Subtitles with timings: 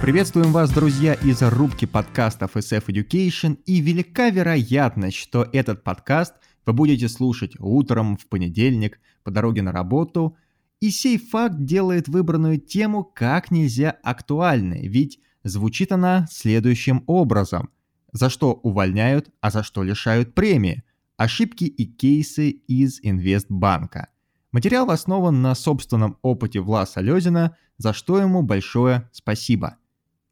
[0.00, 6.34] Приветствуем вас, друзья, из рубки подкастов SF Education, и велика вероятность, что этот подкаст
[6.64, 10.38] вы будете слушать утром, в понедельник, по дороге на работу,
[10.80, 17.70] и сей факт делает выбранную тему как нельзя актуальной, ведь звучит она следующим образом.
[18.12, 20.82] За что увольняют, а за что лишают премии.
[21.16, 24.08] Ошибки и кейсы из Инвестбанка.
[24.52, 29.76] Материал основан на собственном опыте Власа Лезина, за что ему большое спасибо.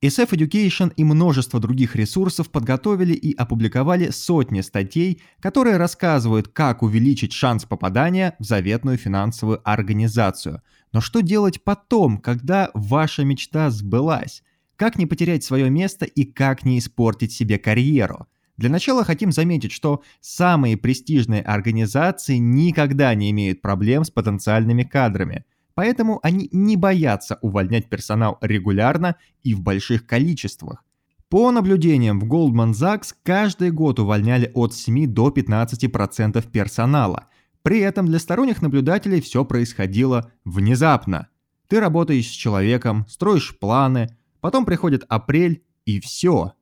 [0.00, 7.32] SF Education и множество других ресурсов подготовили и опубликовали сотни статей, которые рассказывают, как увеличить
[7.32, 10.62] шанс попадания в заветную финансовую организацию.
[10.92, 14.44] Но что делать потом, когда ваша мечта сбылась?
[14.78, 18.26] Как не потерять свое место и как не испортить себе карьеру?
[18.56, 25.44] Для начала хотим заметить, что самые престижные организации никогда не имеют проблем с потенциальными кадрами–
[25.78, 30.84] Поэтому они не боятся увольнять персонал регулярно и в больших количествах.
[31.28, 37.28] По наблюдениям в Goldman Sachs каждый год увольняли от 7 до 15% персонала.
[37.62, 41.28] При этом для сторонних наблюдателей все происходило внезапно.
[41.68, 44.08] Ты работаешь с человеком, строишь планы,
[44.40, 46.52] потом приходит апрель и все.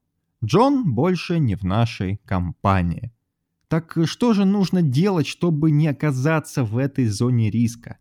[0.44, 3.12] Джон больше не в нашей компании.
[3.68, 7.98] Так что же нужно делать, чтобы не оказаться в этой зоне риска?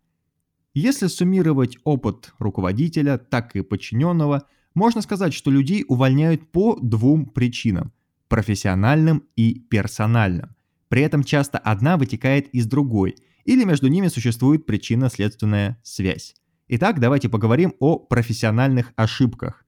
[0.73, 7.93] Если суммировать опыт руководителя, так и подчиненного, можно сказать, что людей увольняют по двум причинам–
[8.27, 10.55] профессиональным и персональным.
[10.89, 16.35] При этом часто одна вытекает из другой, или между ними существует причинно-следственная связь.
[16.67, 19.64] Итак, давайте поговорим о профессиональных ошибках.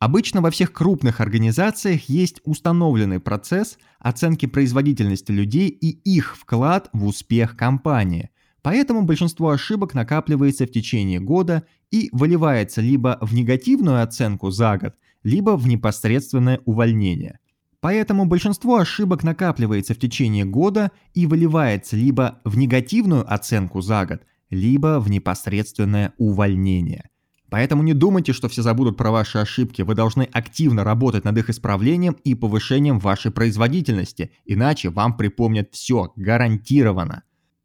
[0.00, 7.06] Обычно во всех крупных организациях есть установленный процесс оценки производительности людей и их вклад в
[7.06, 8.30] успех компании–
[8.62, 14.94] Поэтому большинство ошибок накапливается в течение года и выливается либо в негативную оценку за год,
[15.22, 17.38] либо в непосредственное увольнение.
[17.80, 24.20] Поэтому большинство ошибок накапливается в течение года и выливается либо в негативную оценку за год,
[24.50, 27.08] либо в непосредственное увольнение.
[27.50, 31.50] Поэтому не думайте, что все забудут про ваши ошибки, вы должны активно работать над их
[31.50, 37.24] исправлением и повышением вашей производительности, иначе вам припомнят все, гарантированно.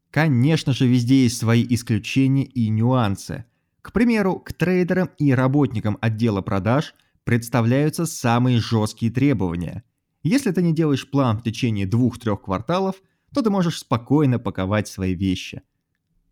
[0.09, 3.45] Конечно же, везде есть свои исключения и нюансы.
[3.81, 9.83] К примеру, к трейдерам и работникам отдела продаж представляются самые жесткие требования.
[10.23, 12.95] Если ты не делаешь план в течение двух-трех кварталов,
[13.31, 15.61] то ты можешь спокойно паковать свои вещи.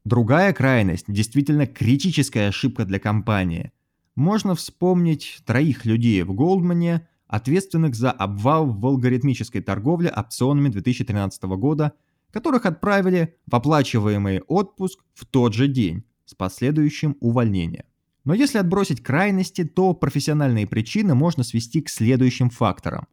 [0.05, 3.71] Другая крайность– действительно критическая ошибка для компании.
[4.15, 11.93] Можно вспомнить троих людей в Голдмане, ответственных за обвал в алгоритмической торговле опционами 2013 года–
[12.33, 17.85] которых отправили в оплачиваемый отпуск в тот же день с последующим увольнением.
[18.25, 23.07] Но если отбросить крайности, то профессиональные причины можно свести к следующим факторам.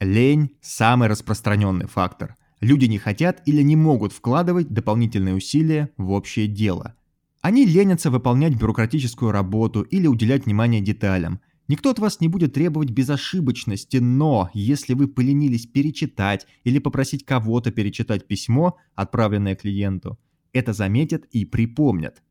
[0.00, 2.36] Лень– самый распространенный фактор.
[2.62, 6.94] Люди не хотят или не могут вкладывать дополнительные усилия в общее дело.
[7.42, 12.90] Они ленятся выполнять бюрократическую работу или уделять внимание деталям– Никто от вас не будет требовать
[12.90, 20.18] безошибочности, но если вы поленились перечитать или попросить кого-то перечитать письмо, отправленное клиенту,
[20.52, 22.22] это заметят и припомнят.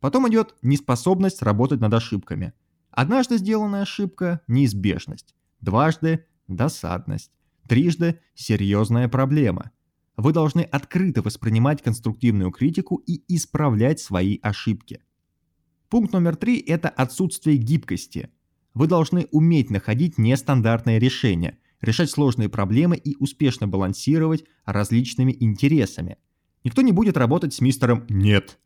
[0.00, 2.52] Потом идет неспособность работать над ошибками.
[2.90, 5.34] Однажды сделанная ошибка– неизбежность.
[5.60, 7.30] Дважды– досадность.
[7.72, 9.70] Трижды– серьезная проблема.
[10.18, 15.00] Вы должны открыто воспринимать конструктивную критику и исправлять свои ошибки.
[15.88, 18.28] Пункт номер три– это отсутствие гибкости–
[18.74, 26.18] вы должны уметь находить нестандартные решения, решать сложные проблемы и успешно балансировать различными интересами.
[26.64, 28.58] Никто не будет работать с мистером «нет».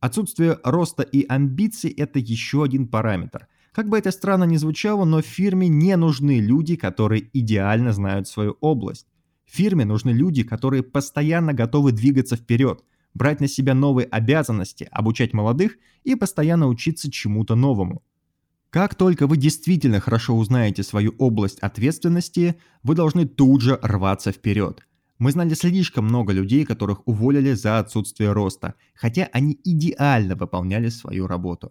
[0.00, 3.46] Отсутствие роста и амбиций– это еще один параметр.
[3.72, 8.56] Как бы это странно ни звучало, но фирме не нужны люди, которые идеально знают свою
[8.60, 9.06] область.
[9.46, 12.82] Фирме нужны люди, которые постоянно готовы двигаться вперед,
[13.14, 18.02] брать на себя новые обязанности, обучать молодых и постоянно учиться чему-то новому.
[18.70, 24.86] Как только вы действительно хорошо узнаете свою область ответственности, вы должны тут же рваться вперед.
[25.18, 31.26] Мы знали слишком много людей, которых уволили за отсутствие роста, хотя они идеально выполняли свою
[31.26, 31.70] работу.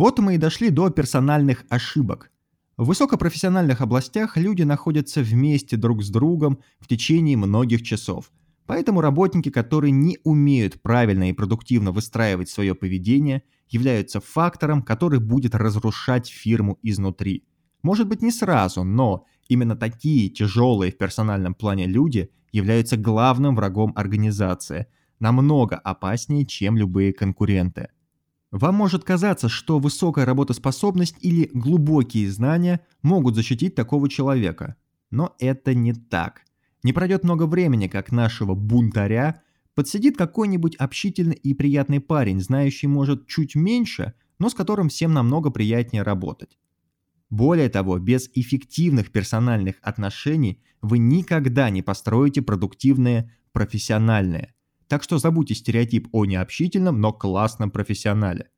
[0.00, 2.30] Вот мы и дошли до персональных ошибок.
[2.78, 8.32] В высокопрофессиональных областях люди находятся вместе друг с другом в течение многих часов.
[8.64, 15.54] Поэтому работники, которые не умеют правильно и продуктивно выстраивать свое поведение– являются фактором, который будет
[15.54, 17.44] разрушать фирму изнутри.
[17.82, 23.92] Может быть не сразу, но Именно такие тяжелые в персональном плане люди являются главным врагом
[23.96, 24.86] организации,
[25.18, 27.88] намного опаснее, чем любые конкуренты.
[28.50, 34.76] Вам может казаться, что высокая работоспособность или глубокие знания могут защитить такого человека,
[35.10, 36.42] но это не так.
[36.82, 39.42] Не пройдет много времени, как нашего бунтаря
[39.74, 45.50] подсидит какой-нибудь общительный и приятный парень, знающий, может, чуть меньше, но с которым всем намного
[45.50, 46.58] приятнее работать.
[47.28, 54.54] Более того, без эффективных персональных отношений вы никогда не построите продуктивные профессиональные.
[54.90, 58.48] Так что забудьте стереотип о необщительном, но классном профессионале.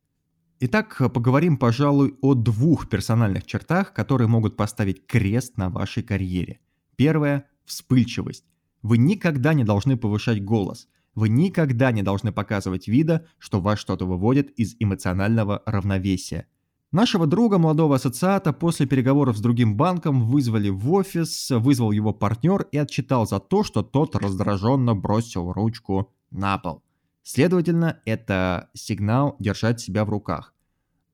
[0.61, 6.59] Итак, поговорим, пожалуй, о двух персональных чертах, которые могут поставить крест на вашей карьере.
[6.95, 8.45] Первое– вспыльчивость.
[8.81, 10.87] Вы никогда не должны повышать голос.
[11.13, 16.47] Вы никогда не должны показывать вида, что вас что-то выводит из эмоционального равновесия.
[16.91, 22.67] Нашего друга, молодого ассоциата, после переговоров с другим банком вызвали в офис, вызвал его партнер
[22.71, 26.83] и отчитал за то, что тот раздраженно бросил ручку на пол.
[27.23, 30.53] Следовательно, это сигнал держать себя в руках.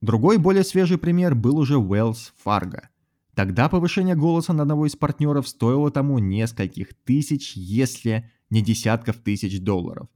[0.02, 2.88] Другой, более свежий пример был уже Wells Fargo.
[3.36, 9.62] Тогда повышение голоса на одного из партнеров стоило тому нескольких тысяч, если не десятков тысяч
[9.62, 10.08] долларов.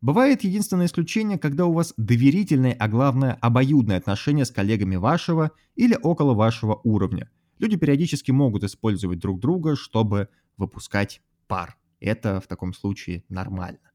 [0.00, 5.98] Бывает единственное исключение, когда у вас доверительное, а главное обоюдное отношение с коллегами вашего или
[6.02, 7.30] около вашего уровня.
[7.58, 11.76] Люди периодически могут использовать друг друга, чтобы выпускать пар.
[12.00, 13.89] Это в таком случае нормально.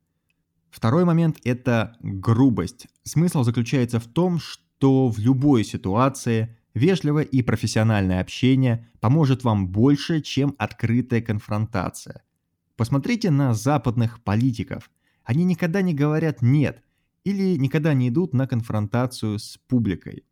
[0.76, 2.88] Второй момент– это грубость.
[3.04, 10.22] Смысл заключается в том, что в любой ситуации вежливое и профессиональное общение поможет вам больше,
[10.22, 12.24] чем открытая конфронтация.
[12.76, 14.90] Посмотрите на западных политиков–
[15.26, 16.82] они никогда не говорят «нет»
[17.24, 20.24] или никогда не идут на конфронтацию с публикой.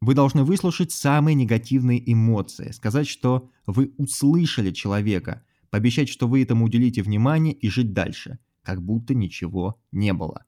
[0.00, 6.64] Вы должны выслушать самые негативные эмоции, сказать, что вы услышали человека, пообещать, что вы этому
[6.64, 8.38] уделите внимание и жить дальше,
[8.68, 10.44] как будто ничего не было.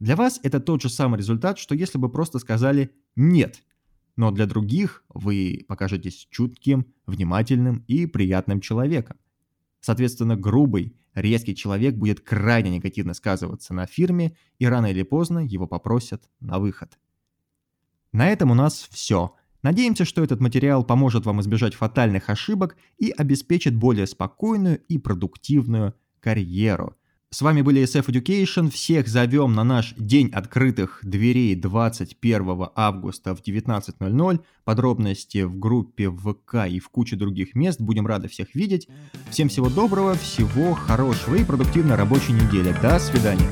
[0.00, 3.62] Для вас это тот же самый результат, что если бы просто сказали «нет»,
[4.16, 9.18] но для других вы покажетесь чутким, внимательным и приятным человеком.
[9.78, 15.68] Соответственно, грубый, резкий человек будет крайне негативно сказываться на фирме, и рано или поздно его
[15.68, 16.98] попросят на выход.
[18.10, 19.36] На этом у нас все.
[19.62, 25.94] Надеемся, что этот материал поможет вам избежать фатальных ошибок и обеспечит более спокойную и продуктивную
[26.18, 26.96] карьеру.
[27.32, 28.70] С вами были SF Education.
[28.70, 34.40] Всех зовем на наш день открытых дверей 21 августа в 19.00.
[34.64, 37.80] Подробности в группе ВК и в куче других мест.
[37.80, 38.88] Будем рады всех видеть.
[39.30, 42.74] Всем всего доброго, всего хорошего и продуктивной рабочей недели.
[42.82, 43.48] До свидания.